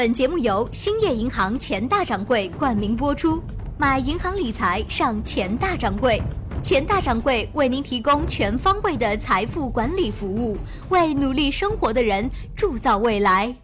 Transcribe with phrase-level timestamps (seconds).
[0.00, 3.38] 本节目由兴业银行钱大掌柜冠名播出。
[3.76, 6.22] 买银行理财上钱大掌柜，
[6.62, 10.56] 钱大掌柜为您提供全方位的财富管理服务，
[10.88, 13.54] 为努力生活的人铸造未来。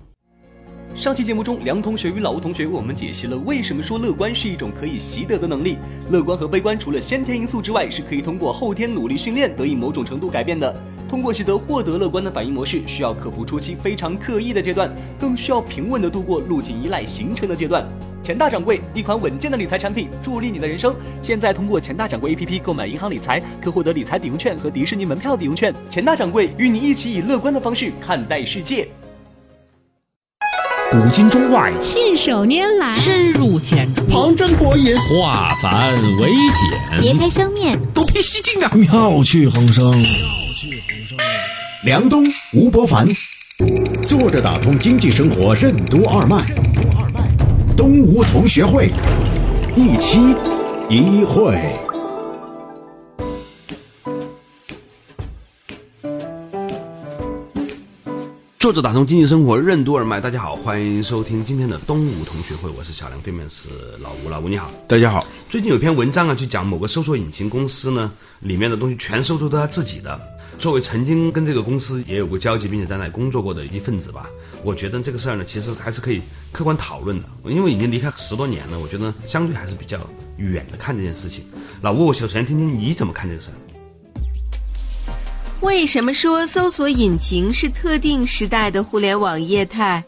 [0.95, 5.79] 上期节目中，梁同学与老吴同学为我们解析了为什么说乐观是一种可以习得的能力。
[6.11, 10.79] 乐观和悲观除了先天因素之外，是可以通过后天努力训练得以某种程度改变的。
[11.09, 17.87] 通过习得获得乐观的反应模式，需要克服初期非常刻意的阶段，更需要平稳的度过路径依赖形成的阶段。
[18.23, 20.93] 钱大掌柜，一款稳健的理财产品，助力你的人生。
[21.23, 25.73] 现在通过钱大掌柜 APP 购买银行理财，可获得理财抵用券和迪士尼门票抵用券。
[25.89, 28.89] 钱大掌柜与你一起以乐观的方式看待世界。
[30.91, 38.71] 古今中外，信手拈来，深入浅出，旁征博引，化繁为简，别开生面，独辟蹊径啊！
[38.75, 39.93] 妙趣横生。
[41.85, 42.25] 梁东、
[42.55, 43.07] 吴伯凡，
[44.03, 46.49] 坐着打通经济生活任督二脉。
[46.49, 47.21] 任督二脉
[47.77, 48.91] 东吴同学会，
[49.77, 50.19] 一期
[50.89, 51.61] 一会。
[58.59, 63.69] 作者打通经济生活任督二脉，大家好，欢迎收听今天的东吴同学会，我是小梁，对面是
[64.01, 65.25] 老吴，老吴你好，大家好。
[65.51, 68.11] 最近有篇文章啊，就讲某个搜索引擎公司呢，
[68.41, 70.19] 里面的东西全收出都他自己的。
[70.59, 74.29] 作为曾经跟这个公司也有过交集，并且在那里工作过的一份子吧，
[74.65, 77.29] 我觉得这个事儿呢，其实还是可以客观讨论的。
[77.45, 79.99] 因为已经离开十多年了，我觉得相对还是比较
[80.39, 81.45] 远的看这件事情。
[81.83, 83.55] 老吴，我首先听听你怎么看这个事儿。
[85.61, 90.03] 为什么说搜索引擎是特定时代的互联网业态？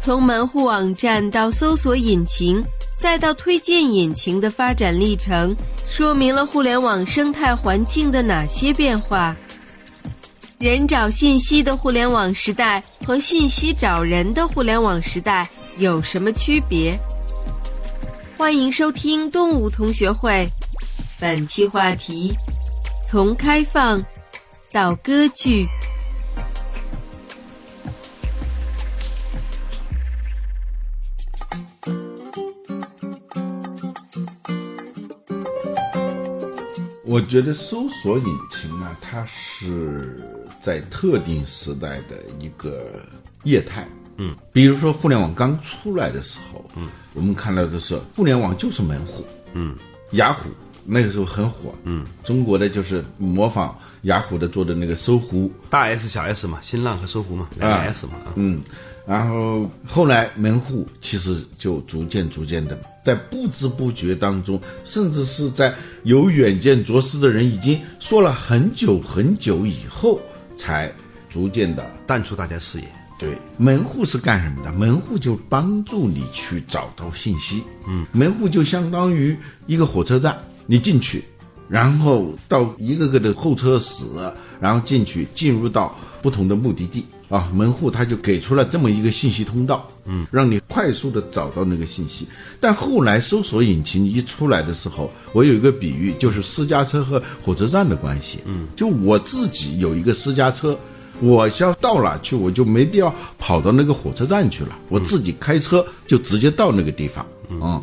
[0.00, 2.62] 从门户网站到搜索引擎，
[2.96, 5.54] 再到推荐引擎的发展历程。
[5.90, 9.36] 说明了互联网生态环境的哪些变化？
[10.58, 16.96] 人找信息的互联网时代和信息找人的互联网时代有什么区别？
[18.38, 20.48] 欢迎收听动物同学会，
[21.18, 22.32] 本期话题：
[23.04, 24.00] 从开放
[24.70, 25.66] 到割据。
[37.10, 40.22] 我觉得搜索引擎呢，它是
[40.62, 42.86] 在特定时代的一个
[43.42, 43.84] 业态。
[44.18, 49.26] 嗯，比如说互联网刚出来的时候，嗯，我们看到的是互联网就是门户。
[49.54, 49.74] 嗯，
[50.12, 50.50] 雅虎
[50.84, 51.74] 那个时候很火。
[51.82, 58.12] 嗯，中国的就是模仿雅虎的做的那个搜狐，大 S 小 S 嘛，新浪和搜狐嘛，两个 S 嘛。
[58.36, 58.62] 嗯，
[59.10, 62.78] 然后后来门户其实就逐渐逐渐的。
[63.04, 70.20] 在不知不觉当中，甚至是在有远见卓识的人已经说了很久很久以后，
[70.56, 70.92] 才
[71.28, 72.84] 逐渐的淡出大家视野。
[73.18, 74.70] 对，门户是干什么的？
[74.74, 77.64] 门户就帮助你去找到信息。
[77.88, 81.24] 嗯，门户就相当于一个火车站，你进去，
[81.68, 84.04] 然后到一个个的候车室，
[84.60, 87.04] 然后进去，进入到不同的目的地。
[87.30, 92.26] 啊，门户他就给出了这么一个信息通道，嗯，让你快速的找到那个信息。
[92.60, 100.76] 但后来搜索引擎一出来的时候，我有一个比喻，就是私家车和火车站的关系，嗯，就我自己有一个私家车，
[101.20, 107.80] 我要到哪去，我就没必要跑到那个火车站去了，我自己开车就直接到那个地方，嗯，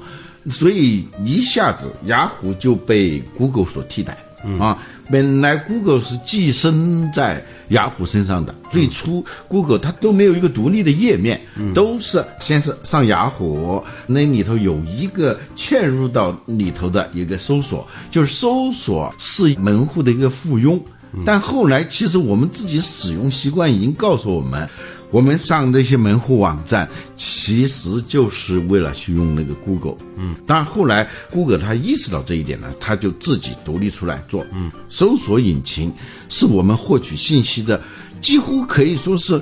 [0.51, 4.17] 所以一下子雅虎就被 Google 所替代，
[4.59, 4.77] 啊。
[5.09, 11.39] 本来 Google 是寄生在雅虎身上的，最初 Google 它都没有一个独立的页面，
[11.73, 20.79] 都是先是上雅虎那里头有一个嵌入到里头的一个搜索，就是搜索是门户的一个附庸，
[21.25, 24.67] 但后来其实我们自己使用习惯已经告诉我们。
[25.09, 29.95] 我们上那些门户网站，其实就是为了去用那个 Google。
[30.17, 34.45] 嗯，但后来 Google 它意识到这一点呢，它就自己独立出来做。
[34.51, 35.93] 嗯，搜索引擎
[36.27, 37.81] 是我们获取信息的
[38.19, 39.41] 几乎可以说是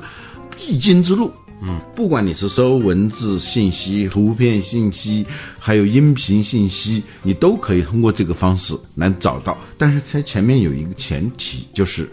[0.55, 1.31] 必经之路。
[1.61, 5.25] 嗯，不管你是搜文字信息、图片信息，
[5.57, 9.57] 还有音频信息，你都可以通过这个方式来找到。
[9.77, 12.07] 但是它前面有一个前提，就是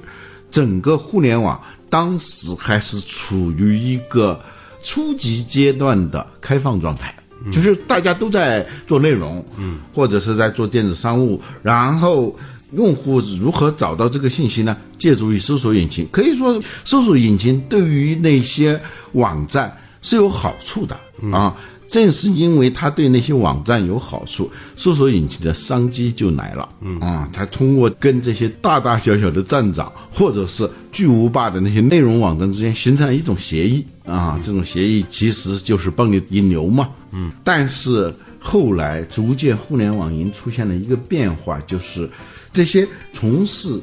[0.50, 1.60] 整个互联网。
[1.92, 4.40] 当时还是处于一个
[4.82, 7.14] 初级阶段的开放状态，
[7.52, 12.34] 就是大家都在做内容，嗯，或者是在做电子商务，然后
[12.72, 14.74] 用户如何找到这个信息呢？
[14.96, 18.80] 借助于搜索引擎，可以说搜索引擎对于那些
[19.12, 20.98] 网站是有好处的
[21.30, 21.54] 啊。
[21.92, 26.66] 正是因为它对那些网站有好处，搜索引擎的商机就来了。
[26.80, 36.88] 嗯啊，它通过跟这些大大小小的站长或者是巨无霸的那些内容网站之间形成了一种协议啊，这种协议其实就是帮你引流嘛。
[37.10, 38.10] 嗯，但是
[38.40, 42.08] 后来逐渐互联网已经出现了一个变化，就是
[42.50, 43.78] 这些从事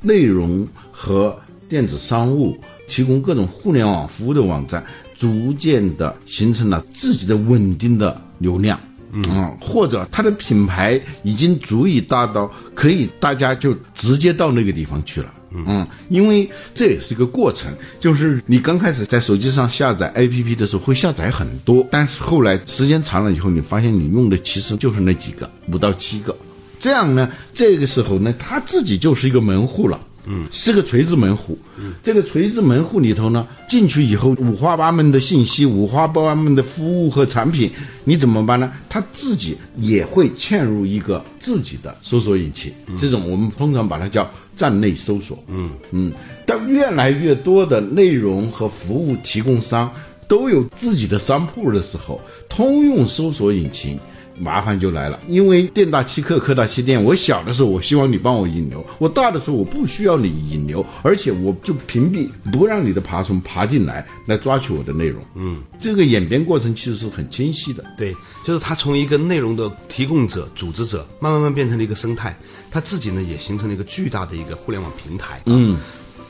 [0.00, 1.38] 内容和
[1.68, 4.84] 电子商务提供各种互联网服务的网站，
[5.22, 8.76] 逐渐的形成了自己的稳定的流量。
[9.12, 15.32] 嗯，或者它的品牌已经足以大到可以大家就直接到那个地方去了。
[15.54, 26.34] 嗯，因为这也是一个过程，就是你刚开始在手机上下载 APP 的时候会下载很多，但是后来时间长了以后，你发现你用的其实就是那几个，五到七个。
[26.80, 30.00] 这样呢，这个时候呢，他自己就是一个门户了。
[30.26, 31.58] 嗯，是个垂直门户。
[31.78, 37.70] 嗯，这个垂直门户里头呢，进去以后五花八门的信息，五花八门的服务和产品，
[38.04, 38.72] 你怎么办呢？
[38.88, 45.42] 他自己也会嵌入一个自己的搜索引擎，这种我们通常把它叫站内搜索。
[45.48, 46.12] 嗯嗯，
[46.46, 49.92] 当越来越多的内容和服务提供商
[50.28, 53.98] 都有自己的商铺的时候，通用搜索引擎。
[54.38, 57.02] 麻烦就来了，因为店大欺客，客大欺店。
[57.02, 65.22] 我小的时候，我希望你帮我引流；我大的时候，我不需要你引流，而且我就屏蔽，不让你的爬虫爬进来，来抓取我的内容。
[65.34, 67.84] 嗯，这个演变过程其实是很清晰的。
[67.96, 68.14] 对，
[68.44, 72.36] 就是它从一个内容的提供者、组织者，慢慢慢变成了一个生态，
[72.70, 75.40] 它自己呢也形成了一个巨大的一个互联网平台。
[75.46, 75.78] 嗯。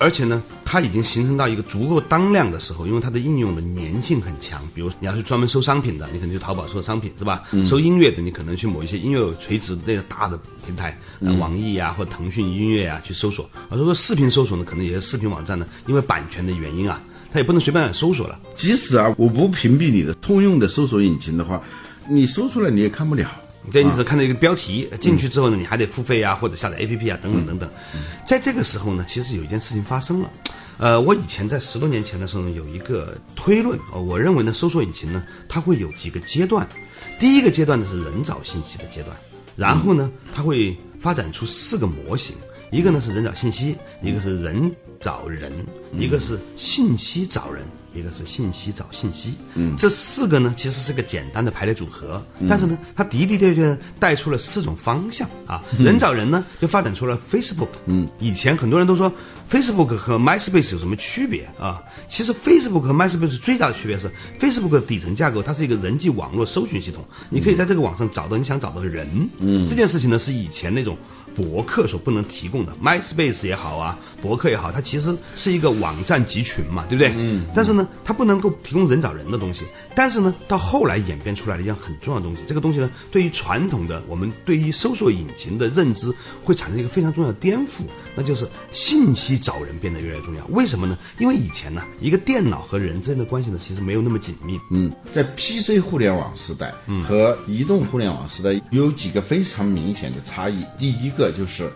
[0.02, 4.60] 而且呢，它已经形成到一个足够当量的时候，因为它的应用的粘性很强。
[4.74, 7.44] 比如你要是专门收商品的，你可能去淘宝收商品，是吧？
[7.64, 13.48] 收音乐的，你可能去某一些音乐垂直那个大的平台，呃，网易啊或腾讯音乐啊去搜索。
[13.70, 17.00] 而如果视频搜索呢，可能有些视频网站呢，因为版权的原因啊，
[17.32, 18.38] 它也不能随便搜索了。
[18.56, 21.62] 即使啊，我不屏蔽你的通用的搜索引擎的话，
[22.08, 23.30] 你搜出来你也看不了。
[23.70, 27.70] 对你只看到一个标题，进去之后呢，你还得付费啊，或者下载 APP 啊，等等等等。
[28.26, 30.30] 在这个时候呢，其实有一件事情发生了。
[30.78, 36.66] 呃，我以前在十多年前的时候呢，有一个推论，我认为呢，搜索引擎呢，它会有几个阶段。
[37.20, 39.16] 第一个阶段呢是人找信息的阶段，
[39.54, 42.34] 然后呢，它会发展出四个模型，
[42.72, 45.52] 一个呢是人找信息，一个是人找人，
[45.92, 47.64] 一个是信息找人。
[47.94, 55.62] 一个是信息找信息，嗯，这四个呢其实是个简单的排列组合，但是呢，它的的确确带出了四种方向啊。
[55.78, 59.12] 人找人呢，就发展出了 Facebook，嗯，以前很多人都说
[59.50, 61.82] Facebook 和 MySpace 有什么区别啊？
[62.08, 69.06] 其实 Facebook 和 MySpace 最大的区别是 Facebook 的底层架构，它是一个人际网络搜寻系统，你可以在这个网上找到你想找到的人，
[69.38, 70.96] 嗯，这件事情呢是以前那种。
[71.34, 77.12] 博客所不能提供的，MySpace 也好啊，博客也好，它其实是一个网站集群嘛，对不对？
[77.16, 77.46] 嗯。
[77.54, 79.64] 但是呢，它不能够提供人找人的东西。
[79.94, 86.12] 但是呢，到后来演变出来了一样很重要的东西，这个东西呢，对于传统的我们对于搜索引擎的认知
[86.42, 87.84] 会产生一个非常重要的颠覆，
[88.14, 90.44] 那就是信息找人变得越来越重要。
[90.46, 90.98] 为什么呢？
[91.18, 94.58] 因为以前呢，一个电脑和人之间的关系呢，其实没有那么紧密。
[94.70, 96.74] 嗯，在 PC 互联网时代
[97.06, 100.64] 和移动互联网时代有几个非常明显的差异。
[100.78, 101.21] 第一个。
[101.30, 101.70] 就是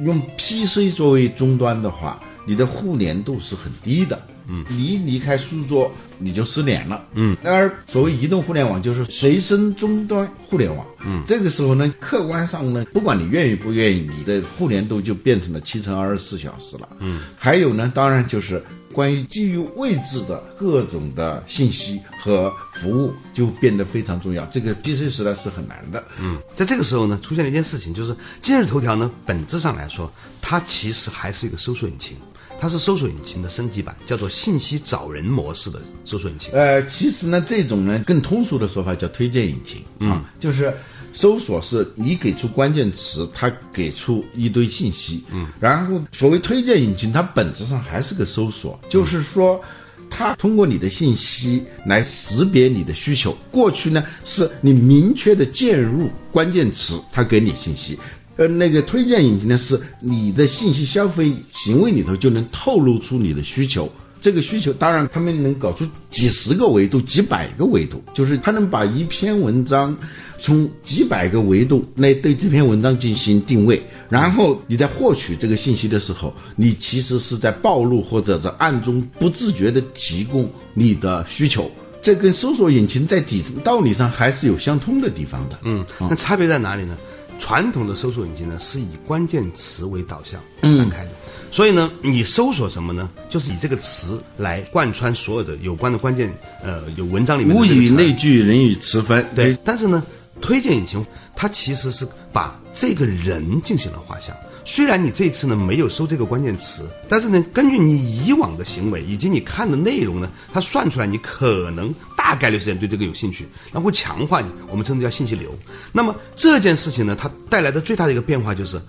[0.00, 4.20] 用 PC 作为终端的话，你的互联度是很低的。
[4.48, 7.04] 嗯，你一离开书桌你就失联了。
[7.12, 10.84] 嗯，而所谓移动互联网就是随身终端互联网。
[11.06, 16.88] 嗯，这个时候呢，客观上呢，不管你愿意不愿意，你的互联度就变成了七乘二十四小时了。
[16.98, 18.60] 嗯，还有呢，当然就是。
[18.92, 24.44] 关于基于位置的各种的信息和服务就变得非常重要。
[24.46, 26.02] 这个 PC 时代是很难的。
[26.20, 32.16] 嗯，在这个时候呢，出现了一件事情，就是今日头条呢，本质上来说，它其实还是一个搜索引擎，
[32.58, 36.52] 它是搜索引擎的升级版，叫做信息找人模式的搜索引擎。
[36.52, 39.82] 呃，其实呢，这种呢更通俗的说法叫推荐引擎。
[39.98, 40.74] 嗯，就是。
[41.12, 49.60] 搜索是你给出关键词，它给出一堆信息，嗯，然后所谓推荐引擎，它本质上还是个搜索，就是说，
[50.08, 53.36] 它通过你的信息来识别你的需求。
[53.50, 57.98] 过去呢，是你明确的键入关键词，它给你信息，
[58.36, 63.90] 呃，那个推荐引擎呢，是你的信息消费行为里头就能透露出你的需求。
[64.20, 69.96] 这个需求，当然他们能搞出几十个维度、几百个维度，就是他能把一篇文章
[70.38, 81.70] 从几百个维度来对这篇文章进行定位，然后你在获取这个信息的时候，你其实是在暴露或者在暗中不自觉地提供你的需求。
[82.02, 85.58] 这跟搜索引擎在底层道理上还是有相通的地方的。
[85.64, 86.96] 嗯，那差别在哪里呢？
[87.38, 90.38] 传统的搜索引擎呢是以关键词为导向
[90.76, 91.10] 展开的。
[91.52, 93.10] 所以呢，你搜索什么呢？
[93.28, 99.26] 就是以这个词来贯穿所有的有关的关键，呃，有文章里面物以类聚，人以词分。
[99.34, 100.00] 对，但是呢，
[100.40, 101.04] 推荐引擎
[101.34, 104.34] 它其实是把这个人进行了画像。
[104.64, 115.52] 虽然你这次呢没有搜这个关键词，但是呢，根据你以往的行为以及你看的内容呢，它算出来你可能大概率时间对这个有兴趣，那会强化你，我们称之叫信息流。
[115.90, 118.80] 那么这件事情呢，它带来的最大的一个变化就是。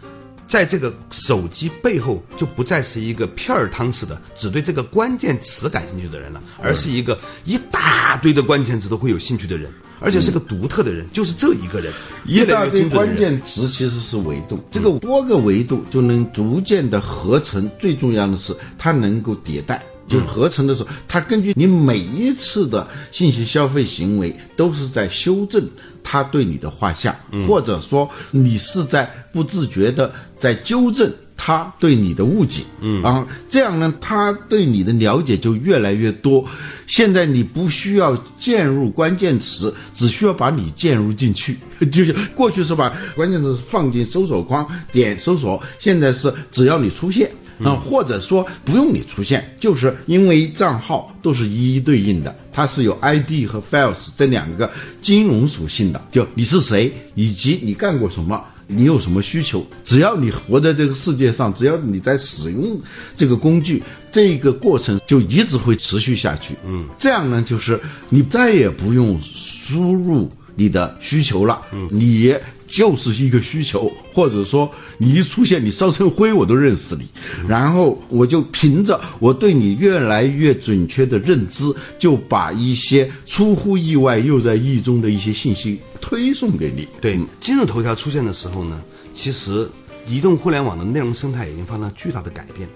[0.51, 11.93] 在这个手机背后，就不再是一个片儿汤似的只对这个关键词感兴趣的人了，而是一个一大堆的关键词都会有兴趣的人，而且是个独特的人，就是这一个人，
[12.25, 13.15] 一大堆关。
[13.15, 17.71] 键词其实是维度，这个多个维度就能逐渐的合成。
[17.79, 19.81] 最重要的是，它能够迭代。
[20.11, 25.63] 就是合成的时候，它根据你每一次的信息消费行为，都是在修正
[26.03, 27.15] 它对你的画像，
[27.47, 32.61] 或者说你是在不自觉的在纠正他对你的误解。
[32.81, 36.45] 嗯啊，这样呢，他对你的了解就越来越多。
[36.85, 41.57] 现在你不需要键入关键词，只需要把你键入进去。
[41.91, 47.31] 就是过去是把关键词放进搜索框，点搜索，现在是只要你出现。
[47.63, 54.69] 啊，或者说不用你出现，就是因为账号都是一一对应的，它是有 ID 和 files 这两个
[55.01, 62.79] 金融属性的，就你是谁，以及你干过什么，你有什么需求，只要你活在这个世界上，只要你在使用
[63.15, 66.55] 这个工具，这个过程就一直会持续下去。
[66.65, 72.33] 嗯，这样呢，就是你再也不用输入你的需求了，嗯，你。
[72.71, 77.03] 就是一个需求，或者说你一出现，你烧成灰我都认识你，
[77.45, 81.65] 然后我就凭着我对你越来越准确的认知，
[81.99, 86.87] 就把一些出乎意外又在意中的一些信息推送给你。
[87.01, 88.81] 对，今日头条出现的时候呢，
[89.13, 89.69] 其实
[90.07, 92.69] 移动互联网的内容生态已经发生了巨大的改变。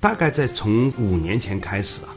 [0.00, 2.08] 大概在从五年前开始啊，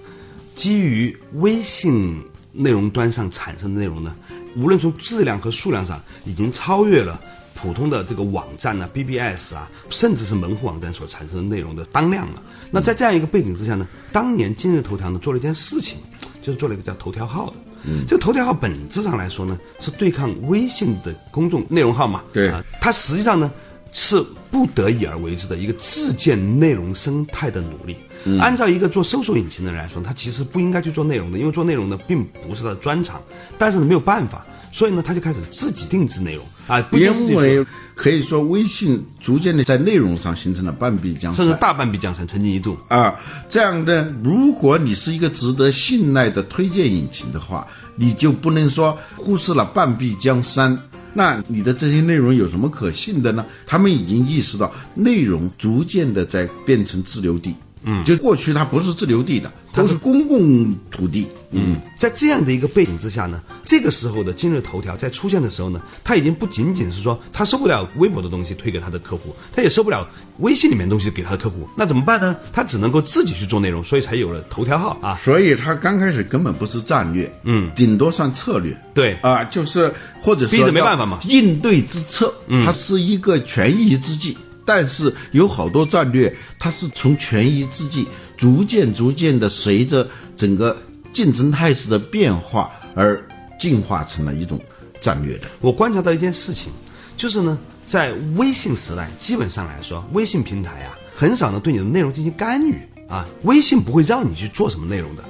[0.55, 2.17] 基于微信
[2.53, 4.15] 内容端上产生的内容呢，
[4.55, 7.19] 无论从质量和数量上，已经超越了
[7.53, 12.41] 普通的这个网站呢、BBS 啊，甚至是门户网站所产生的内容的当量了。
[12.71, 15.97] 那在这样一个背景之下呢，当年今日头条呢做了一件事情，
[16.41, 17.55] 就是做了一个叫头条号的。
[17.83, 22.23] 嗯，这个头条号本质上来说呢，是对抗微信的公众内容号嘛。
[22.33, 23.51] 对啊，它实际上呢
[23.97, 24.21] 是
[24.51, 27.95] 不得已而为之的一个自建内容生态的努力。
[28.41, 33.21] 按照一个做搜索引擎的人来说，他其实不应该去做内容的，因为做内容的并不是他的专长。
[33.57, 41.59] 但是呢没有办法，所以呢他就开始自己定制内容啊，因为可以说微信逐渐的在内容上形成了半壁江山甚至。
[41.61, 42.77] 大半壁江山，曾经一度。
[42.89, 43.15] 啊，
[43.49, 50.77] 这样的，如果你是一个值得信赖的推荐引擎的话，你就不能说忽视了半壁江山。
[51.17, 53.45] 那你的这些内容有什么可信的呢？
[53.65, 57.55] 他们已经意识到，内容逐渐的在变成自留地。
[57.85, 61.27] 嗯，就过去它不是自留地的，它是公共土地。
[61.51, 70.05] 嗯，在这样的一个背景之下呢，这个时候的今日头条在出现的时候呢，它已经不仅仅是说它受不了微博的东西推给他的客户，它也受不了
[70.39, 72.35] 微信里面东西给他的客户，那怎么办呢？
[72.51, 75.17] 他只能够自己去做内容，所以才有了头条号啊。
[75.23, 78.75] 所以它刚开始根本不是战略，嗯，顶多算策略。
[78.93, 82.33] 对啊，就是或者说逼得没办法嘛应对之策，
[82.65, 84.37] 它是一个权宜之计。
[84.65, 90.05] 但是有好多战略，它是从权宜之计逐渐逐渐的随着
[90.35, 90.75] 整个
[91.13, 93.23] 竞争态势的变化而
[93.59, 94.59] 进化成了一种
[94.99, 95.47] 战略的。
[95.61, 96.71] 我观察到一件事情，
[97.15, 97.57] 就是呢，
[97.87, 105.23] 在微信时代，基本上来说，微信平台啊，很少呢对你的内容进行干预啊，微信不会让你去做什么内容的。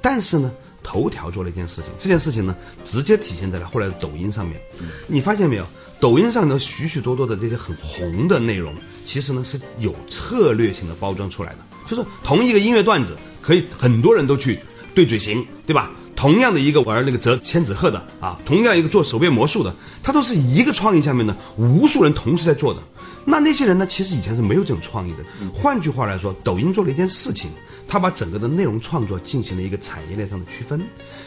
[0.00, 0.52] 但是呢，
[0.82, 4.60] 头条做了一件事情，这件事情呢，直接体现在了后来的抖音上面。
[5.06, 5.66] 你发现没有？
[6.00, 8.74] 抖音上的许许多多的这些很红的内容，
[9.04, 11.58] 其实呢是有策略性的包装出来的。
[11.86, 14.58] 就是同一个音乐段子，可以很多人都去
[14.94, 15.90] 对嘴型，对吧？
[16.16, 22.82] 同样的一个玩那个折千纸鹤的啊，同样一个做手变魔术的，它都是一个创意下面呢，无数人同时在做的。
[23.24, 25.18] 那那些人呢，其实以前是没有这种创意的。
[25.54, 27.50] 换句话来说，抖音做了一件事情，
[27.92, 30.82] 他把整个的内容创作进行了一个产业链上的区分。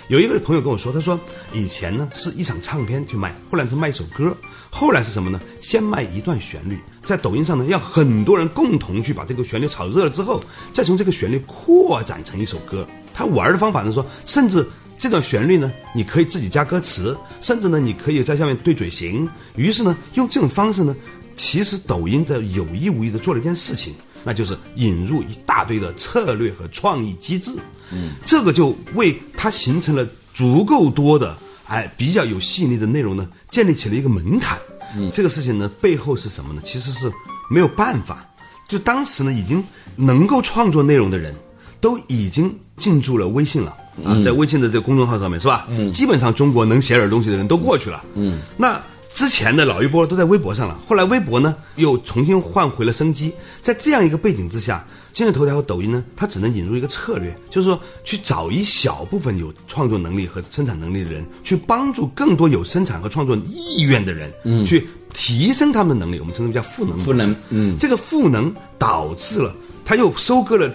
[0.07, 1.19] 有一个朋友跟我说，他说
[1.53, 4.36] 以前呢是一场唱片去卖，后来是卖一首歌，
[4.72, 5.39] 后来是什么呢？
[5.62, 10.43] 先卖一段旋律，在抖音上呢，让很多人共同去把这个旋律炒热了之后，
[10.74, 12.84] 再从这个旋律扩展成一首歌。
[13.13, 14.67] 他玩的方法呢说，甚至
[14.98, 19.29] 这段旋律呢，你可以自己加歌词，甚至呢，你可以在下面对嘴型。
[19.55, 20.95] 于是呢，用这种方式呢，
[21.36, 23.93] 其实抖音在有意无意的做了一件事情，
[24.25, 27.51] 那就是引入一大堆的策略和创意机制。
[27.94, 34.58] 嗯，这个就为它形成了足够多的哎比较有吸引力的内容呢，建立起了一个门槛。
[34.98, 36.62] 嗯，这个事情呢，背后是什么呢？
[36.65, 37.12] 其实是
[37.50, 38.27] 没有办法。
[38.67, 39.63] 就当时呢，已经
[39.96, 41.36] 能够创作内容的人，
[41.79, 45.67] 都已经进驻了微信了啊，在微信的这个公众号上面是吧？
[45.70, 48.03] 嗯，基本上中国能写点东西的人都过去了。
[48.15, 48.82] 嗯，那
[49.15, 53.31] 之前的老一波都在微博上了，后来微博呢又重新换回了生机，
[53.62, 54.86] 在这样一个背景之下。
[55.13, 66.19] 今日头条和抖音呢，它只能引入一个策略，就是说去找一小部分有创作能力和生产能力的人，去帮助更多有生产和创作意愿的人，嗯，去提升他们的能力。
[66.19, 67.00] 我们称之为叫赋能。
[67.00, 69.55] 赋能，嗯，这个赋能导致了
[69.86, 70.69] 他又收割了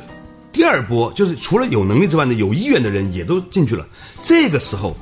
[0.50, 3.86] 第二波，就是除了有能力之外呢，有意愿的人也都进去了。
[4.22, 4.96] 这个时候，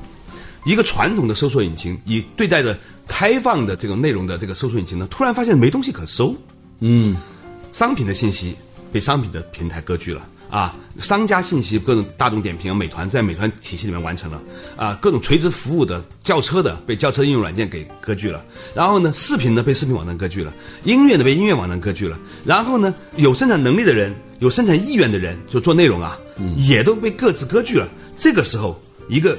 [0.65, 6.35] 一个传统的搜索引擎以对待的开放的这个内容的这个搜索引擎呢，突然发现没东西可搜，
[6.79, 7.15] 嗯，
[7.71, 8.55] 商品的信息。
[8.91, 10.75] 被商品的平台割据了啊！
[10.99, 14.41] 商家信息各种大众点评、美团在美团体系里面完成了
[14.75, 14.97] 啊！
[14.99, 20.51] 各种垂直服务的轿车的被轿车应用软件给割据了，然后呢，视频呢被视频网站割据了，
[20.85, 26.17] 音乐呢被音乐网站割据了，然后呢，有生产能力的人、有生产意愿的人就做内容啊，
[26.55, 27.87] 也都被各自割据了。
[28.17, 29.37] 这个时候，一个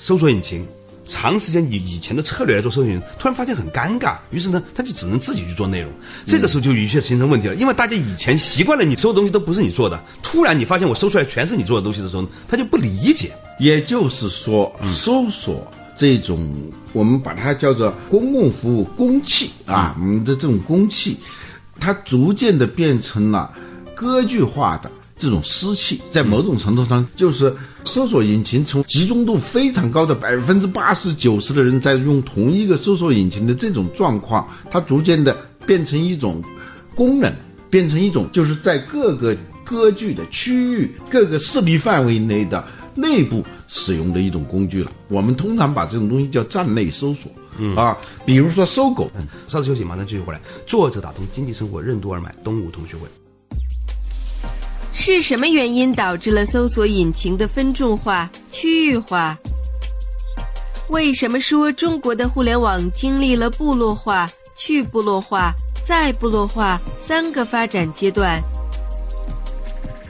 [0.00, 0.66] 搜索引擎。
[1.06, 5.90] 长时间以以前的策略来做搜索引擎，突然发现很尴尬，于是呢，他就只能自己去做内容。
[6.24, 13.32] 这个时候就有些形成问题了，因为大家以前习惯了你搜的东西都不是你做的，突然你发现我搜出来全是你做的东西的时候，他就不理解。
[13.58, 15.66] 也就是说，搜索
[15.96, 16.48] 这种
[16.92, 21.18] 我们把它叫做公共服务公器啊，我们的这种公器，
[21.80, 23.52] 它逐渐的变成了
[23.96, 24.88] 割据化的。
[25.20, 35.36] 这种湿气，在某种程度上，就是搜索引擎从集中度非常高的百分之八十九十的人在用同一个搜索引擎的这种状况，它逐渐的
[35.66, 36.42] 变成一种
[36.94, 37.30] 功能，
[37.68, 44.90] 变成一种就是在各个割据的区域、各个势力范围内的内部使用的一种工具了。
[45.08, 47.30] 我们通常把这种东西叫站内搜索，
[47.76, 49.10] 啊，比如说搜狗。
[49.46, 50.40] 稍事休息，马上继续回来。
[50.66, 53.02] 作者打通经济生活任督二脉，东吴同学会。
[55.00, 59.34] 是什么原因导致了搜索引擎的分众化、区域化？
[60.90, 65.54] 为什么说中国的互联网经历了部落化、去部落化、
[65.86, 68.42] 再部落化三个发展阶段？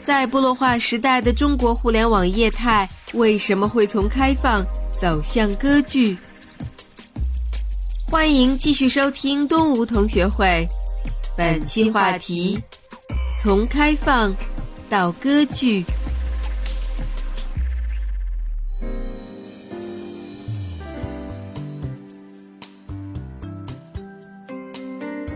[0.02, 4.60] 在部落化时代的中国互联网业态为什么会从开放
[4.98, 6.18] 走向割据？
[8.10, 10.66] 欢迎继续收听东吴同学会，
[11.36, 12.60] 本期话题：
[13.38, 14.34] 从开放。
[14.90, 15.84] 到歌剧。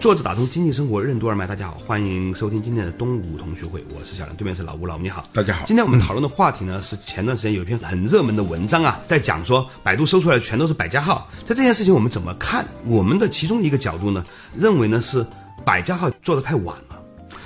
[0.00, 5.64] 作者打通经济生活任督二脉，大家好，欢迎收听今天的东吴同学会，我是小梁，对面是老吴，老吴你好，大家好。
[5.64, 12.66] 今天我们讨论的话题呢，是前段时间有一篇很热门的文章啊，在讲说百度搜出来的全都是百家号，在这件事情我们怎么看？
[12.86, 14.26] 我们的其中一个角度呢，
[14.58, 15.24] 认为呢是
[15.64, 17.00] 百家号做的太晚了，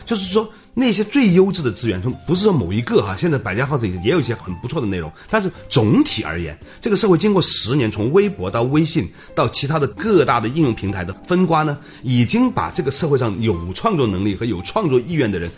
[0.06, 0.50] 就是说。
[0.78, 15.50] 那些最优质的资源，从不是说某一个哈，现在百家号子也有一些很不错的内容，但是总体而言，这个社会经过十年，从微博到微信到其他的各大的应用平台的分瓜呢，已经把这个社会上有创作能力和有创作意愿的人，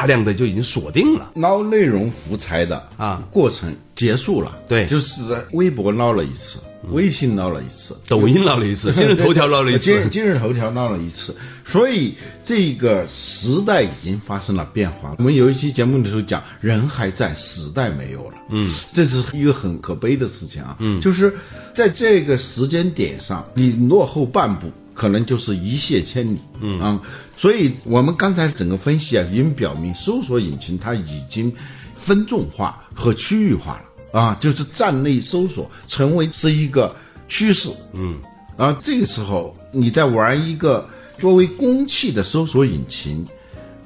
[0.00, 3.22] 大量的就已经锁定了，捞内容福财的啊。
[3.30, 6.58] 过程结束了，对，就是微博捞了一次。
[6.92, 11.36] 微信捞了一次，抖音捞了一次， 今日头条捞了一次，今今日头条捞了一次，
[11.66, 15.14] 所以这个时代已经发生了变化。
[15.18, 18.36] 我们有一期节目的时候讲，人还在，时代没有了。
[18.48, 20.74] 嗯，这是一个很可悲的事情啊。
[20.78, 21.30] 嗯，就是
[21.74, 26.38] 在这个时间点上，你落后半步，可能就是一泻千里。
[26.60, 27.00] 嗯啊，
[27.34, 31.50] 所以我们刚才整个分析啊，已经表明，搜索引擎它已经
[31.94, 34.20] 分众化和区域化了。
[34.20, 36.94] 啊，就是站内搜索成为是一个
[37.28, 38.18] 趋势，嗯，
[38.58, 40.86] 啊，这个时候你在玩一个
[41.18, 43.24] 作为公器的搜索引擎，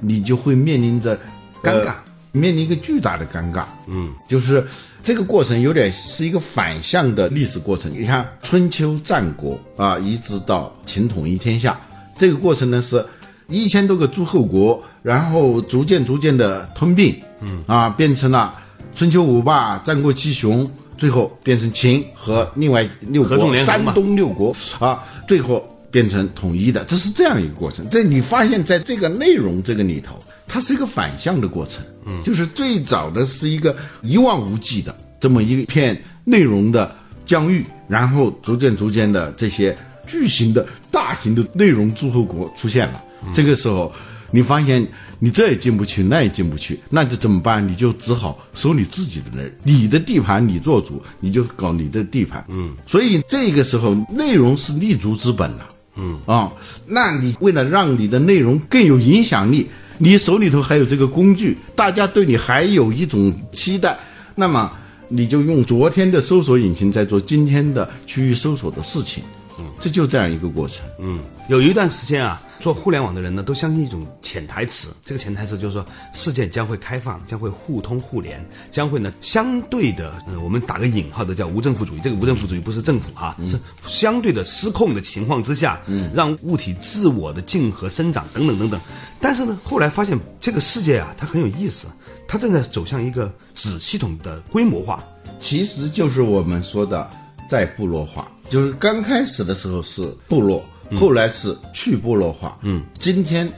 [0.01, 1.17] 你就会面临着
[1.63, 1.93] 尴尬，
[2.35, 4.65] 面临一个巨大的尴尬，嗯，就是
[5.03, 7.91] 这个过程有点是一个反向的历史过程。
[7.91, 11.79] 你看春秋战国啊，一直到秦统一天下，
[12.17, 13.03] 这个过程呢是
[13.47, 18.61] 一千多个诸侯国，然后逐渐逐渐的吞并，嗯，啊，变成了。
[18.93, 27.89] 春秋五霸、战国七雄，最后变成秦和另外六国山东六国啊，最后变成统一的，这是这样一个过程。
[27.89, 36.93] 这你发现在这个内容这个里头，它是一个反向的过程，嗯，就是最早的是一个一望无际的这么一片内容的
[37.25, 39.73] 疆域，然后逐渐逐渐的这些
[40.05, 43.01] 巨型的大型的内容诸侯国出现了，
[43.33, 43.89] 这个时候。
[44.31, 44.85] 你发现
[45.19, 47.65] 你这也进不去，那也进不去，那就怎么办？
[47.65, 52.43] 你就只好收你自己的那你的地盘你做主，你就搞你的地盘。
[52.49, 55.65] 嗯，所以这个时候内容是立足之本了。
[55.95, 56.19] 嗯。
[56.25, 56.51] 啊，
[56.87, 63.97] 那你为了让你的内容更有影响力，你手里头还有这个工具，大家对你还有一种期待，
[64.35, 64.71] 那么
[65.07, 69.23] 你就用昨天的搜索引擎在做今天的区域搜索的事情，
[69.57, 70.85] 嗯，这就这样一个过程。
[70.99, 81.99] 嗯，有一段时间啊，做互联网的人呢，都相信一种潜台词，这个潜台词就是说，世界将会开放，将会互通互联，将会呢相对的，呃，我们打个引号的叫无政府主义。
[82.03, 88.79] 这个无政府主义不是政府哈，是相对的失控的情况之下，嗯，让物体自我的竞合生长等等等等。
[89.21, 91.87] 但是呢，后来发现这个世界啊，它很有意思，
[92.27, 95.03] 它正在走向一个子系统的规模化。
[95.39, 97.09] 其实就是我们说的
[97.49, 100.63] 再部落化，就是刚开始的时候是部落，
[100.95, 103.51] 后来是去部落化，嗯，今天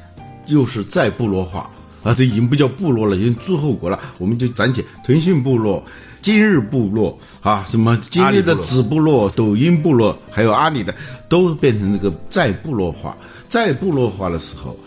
[0.48, 1.70] 又是再部落化
[2.04, 4.00] 啊，这已经不叫部落了，已经诸侯国了。
[4.18, 5.84] 我们就暂且腾讯部落、
[6.22, 10.96] 今日部落啊，什么今日的子部落、抖音部落，还有阿里的，
[11.28, 13.16] 都变成这个再部落化。
[13.50, 14.78] 再部落化的时候，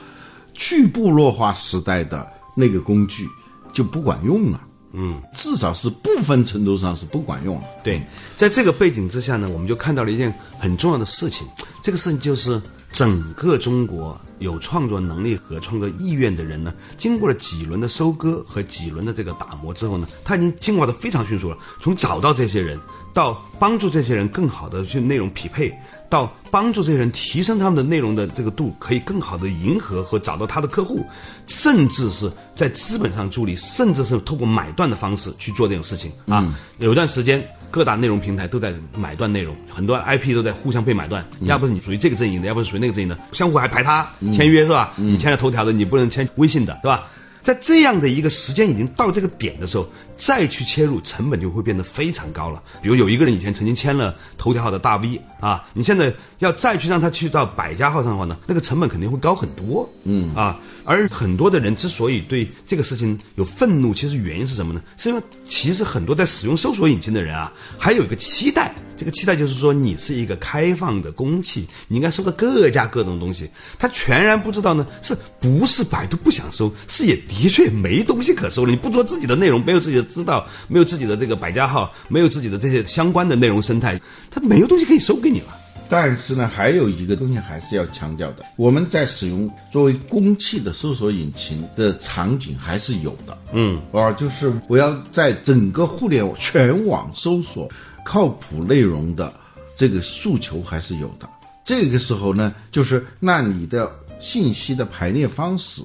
[0.55, 3.27] 去部落化时代的那个工具
[3.73, 4.61] 就不管用了。
[4.93, 7.63] 嗯，至少是部分程度上是不管用了。
[7.85, 8.03] 对，
[8.37, 11.47] 在这个背景之下呢，我们就看到了一件很重要的事情。
[11.83, 12.61] 这个事情就是
[12.93, 21.57] 整个中国有创作能力和创作意愿的人呢，经过了几轮的收割和几轮的这个打磨之后呢，他已经进化的非常迅速了。
[21.81, 22.79] 从找到这些人，
[23.15, 25.73] 到帮助这些人更好的去内容匹配，
[26.11, 31.07] 到帮助这些人提升他们的内容的这个度，可以更好的迎合和找到他的客户，
[31.47, 36.55] 甚至是在资本上助力，甚至是透过买断的方式去做这种事情啊。
[36.79, 37.43] 有一段时间。
[37.73, 41.25] 各大内容平台都在买断内容，很多 IP 都在互相被买断。
[41.43, 44.93] 要不是你属于这个阵营的，要不是属于那个阵营的，相互还排他签约是吧？
[44.97, 47.07] 你签了头条的，你不能签微信的，是吧？
[47.43, 49.89] 在这样的一个时间已经到这个点的时候，
[50.21, 52.63] 再去切入成本就会变得非常高了。
[52.83, 59.91] 比如有一个人以前曾经签了头条号的大 V 啊，你现在要再去让他去到百家号上的话呢，那个成本肯定会高很多。
[60.05, 64.83] 嗯啊，而很多的人之所以对这个事情有愤怒，其实原因是什么呢？
[64.99, 68.75] 是因为其实很多在使用搜索引擎的人啊，还有一个期待。
[68.97, 73.51] 这个期待就是说，你是一个开放的公器，你应该收到各家各种东西。
[73.79, 78.71] 他全然不知道呢，是不是百度不想收，是也的确没东西可收了。
[78.71, 83.99] 你不做自己的内容，没有自己的知道，没有自己的这个百家号，没有自己的这些相关的内容生态，
[84.31, 85.57] 它没有东西可以收给你了。
[85.89, 93.37] 但是呢，还有一个东西还是要强调的，我们在使用作为公器的搜索引擎的场景还是有的。
[93.53, 97.67] 嗯，啊，就是我要在整个互联网全网搜索。
[98.03, 99.31] 靠谱内容的
[99.77, 101.29] 这个诉求还是有的。
[101.63, 105.83] 这个时候呢，就是那你的信息的排列方式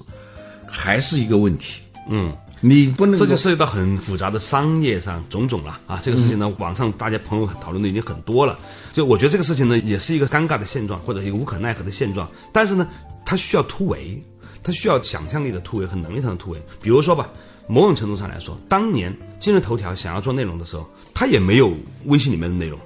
[0.65, 1.81] 还是一个问题。
[2.09, 2.33] 嗯，
[2.67, 6.01] 你不能这就涉及到很复杂的商业上种种了啊。
[6.03, 8.57] 这个事情呢，网上大家朋友讨论的已经很多了。
[8.91, 12.27] 就我觉得这个事情呢，也是一个尴尬的现状，或者一个无可奈何的现状。
[12.51, 12.87] 但是呢，
[13.23, 14.19] 它需要突围，
[14.63, 16.59] 它需要想象力的突围和能力上的突围。
[16.81, 17.29] 比如说吧。
[17.67, 22.79] 某种程度上来说，当年今日头条想要做内容的时候，它也没有微信里面的内容，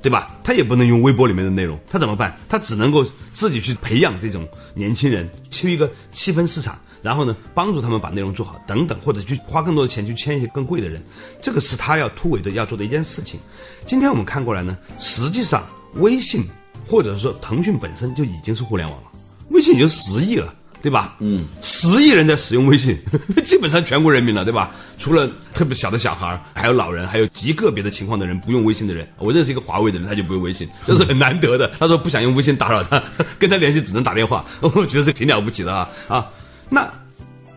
[0.00, 0.32] 对吧？
[0.44, 2.38] 他也不能用微博里面的内容，他怎么办？
[2.48, 3.04] 他只能够
[3.34, 11.02] 自己去培养这种年轻人，去一个细分市场，然后呢，帮助他们把内容做好，等等，或者去花更多的钱去签一些更贵的人，
[11.40, 13.40] 这个是他要突围的要做的一件事情。
[13.84, 16.44] 今天我们看过来呢，实际上微信
[16.86, 19.08] 或者说腾讯本身就已经是互联网了，
[19.50, 20.54] 微信已经十亿了。
[20.82, 21.14] 对吧？
[21.20, 22.98] 嗯，十亿人在使用微信，
[23.46, 24.74] 基本上全国人民了，对吧？
[24.98, 29.08] 除了特别小的小孩还有老人，还有极个别的情况的人不用微信的人。
[29.18, 31.70] 我认识一个华为的人，他就不用微信，这是很难得的。
[31.78, 33.00] 他说不想用微信打扰他，
[33.38, 34.44] 跟他联系只能打电话。
[34.60, 36.26] 我觉得这挺了不起的啊啊！
[36.72, 36.90] 那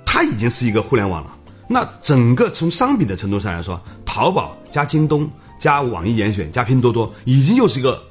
[0.05, 1.33] 它已经是一个互联网了。
[1.67, 8.03] 那整个从商品的程度上来说，淘宝加京东加网易严选加拼多多，已经又是一个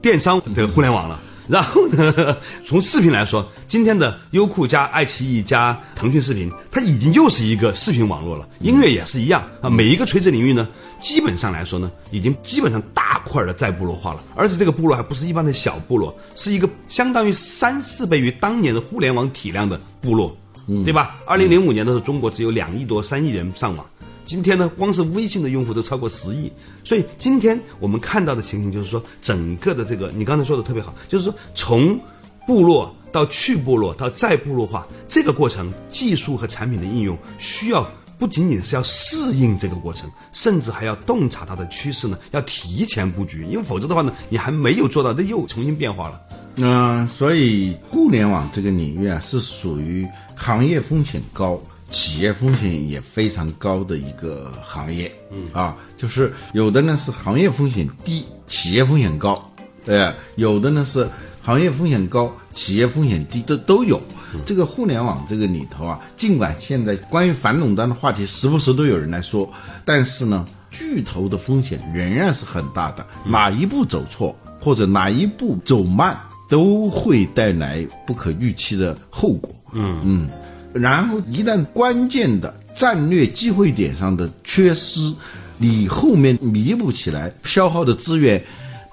[0.00, 1.20] 电商的互联网了。
[1.48, 2.36] 然后呢？
[2.64, 8.48] 从视频来说，今天的优酷加爱奇艺加腾讯视频，它已经又是一个视频网络了。
[8.60, 9.68] 音乐也是一样啊。
[9.68, 10.66] 每一个垂直领域呢，
[11.00, 14.22] 基本上来说呢，已经基本上大块的再部落化了。
[14.36, 20.34] 而且这个部落还不是一般的小部落，是一个相当于三四倍于当年的互联网体量的部落，
[20.66, 21.16] 对吧？
[21.26, 23.86] 二零零五年的时候，中国只有两亿多、三亿人上网。
[24.24, 26.50] 今天呢，光是微信的用户都超过十亿，
[26.84, 31.98] 所以今天我们看到的情形就是说，整个的这个你刚才说的特别好，就是说从
[32.46, 37.84] 部落到去部落到再部落化这个过程，技术和产品的应用需要
[38.16, 46.20] 不仅仅是要适应这个过程，甚至还要洞察它的趋势呢，要提前布局，因为否则的话呢，你还没有做到，这又重新变化了。
[46.56, 51.60] 嗯，所以互联网这个领域啊，是属于行业风险高。
[51.90, 59.46] 企业风险也非常高的一个行业，嗯啊，就是有的呢是行业风险低，企业风险高，
[59.84, 61.06] 对，有的呢是
[61.42, 64.00] 行业风险高，企业风险低，这都有。
[64.46, 69.46] 这个互联网这个里头啊，尽管现在关于反垄断的话题时不时都有人来说，
[69.84, 76.18] 但是呢，巨头的风险仍然是很大的，哪一步走错或者哪一步走慢，
[76.52, 79.50] 都会带来不可预期的后果。
[79.72, 80.28] 嗯嗯，
[80.74, 85.14] 然后一旦关键的战略机会点上的缺失，
[85.56, 88.44] 你后面弥补起来消耗的资源。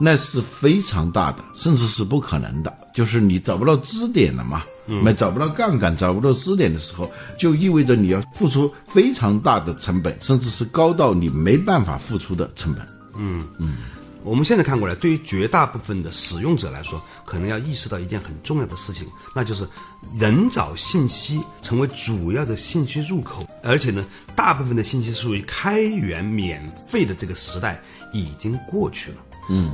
[0.02, 2.74] 那是非常大的，甚至是不可能的。
[2.94, 12.82] 就是你找不到支点了嘛，没找不到杠杆，找不到支点的时候，就意味着你要付出非常大的成本，甚至是高到你没办法付出的成本。
[13.18, 13.76] 嗯嗯，
[14.24, 19.68] 我们现在看过来，对于绝大部分的使用者来说，可能要意识到一件很重要的事情，那就是
[20.18, 24.06] 人找信息成为主要的信息入口，而且呢，
[24.36, 29.18] 大部分的信息属于开源免费的这个时代已经过去了。
[29.50, 29.72] 嗯。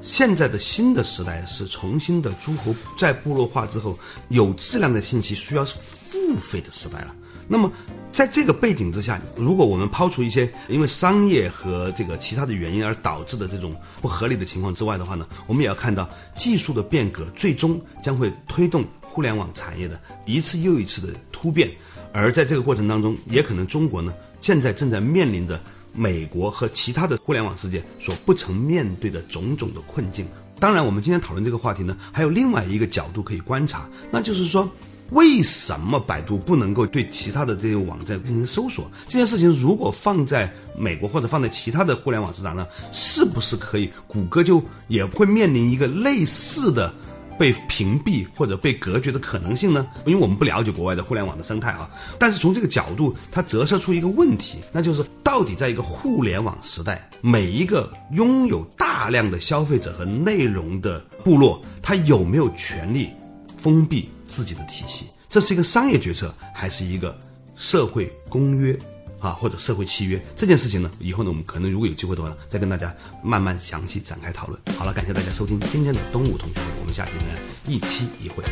[0.00, 7.12] 现在的新的时代是重新的诸侯在部落化之后，有质量的信息需要付费的时代了。
[7.48, 7.72] 那么，
[8.12, 21.70] 在这个背景之下，如果我们抛除一些因为商业和这个其他的原因而导致的这种不合理的情况之外的话呢，我们也要看到技术的变革最终将会推动互联网产业的一次又一次的突变。
[22.12, 25.60] 而在这个过程当中，也可能中国呢现在正在面临着。
[25.94, 30.24] 美国和其他的互联网世界所不曾面对的种种的困境。
[30.60, 34.70] 当然，我们今天讨论这个话题呢，还有另外一个角度可以观察，那就是说，
[35.10, 38.90] 为什么百度不能够对其他的这些网站进行搜索？
[39.06, 43.90] 这件事情如果放在美国或者放在其他的互联网市场上，是不是可以？
[44.06, 46.92] 谷歌就也会面临一个类似的。
[47.38, 49.86] 被屏蔽或者被隔绝的可能性呢？
[50.04, 51.88] 因为我们不了解国外的互联网的生态啊。
[52.18, 63.10] 但是从这个角度，它折射出一个问题，那就是到底在一个互联网时代，每一个拥有大量的消费者和内容的部落，它有没有权利
[63.58, 65.06] 封闭自己的体系？
[65.28, 67.14] 这是一个商业决策，还是一个
[67.56, 68.78] 社会公约？
[69.20, 74.60] 啊，或者社会契约这件事情呢，以后呢，我们可能如果有机会的话呢，再跟大家慢慢详细展开讨论。
[74.78, 77.34] 好了，感谢大家收听今天的东吴同学会，我们下期呢
[77.66, 78.44] 一期一会。